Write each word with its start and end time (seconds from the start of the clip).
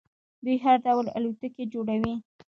دوی 0.43 0.57
هر 0.65 0.77
ډول 0.85 1.05
الوتکې 1.17 1.63
جوړوي. 1.73 2.15